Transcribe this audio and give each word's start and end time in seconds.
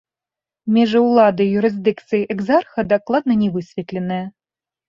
Межы 0.77 1.01
ўлады 1.07 1.43
і 1.49 1.53
юрысдыкцыі 1.61 2.23
экзарха 2.37 2.87
дакладна 2.95 3.33
не 3.43 3.49
высветленыя. 3.59 4.25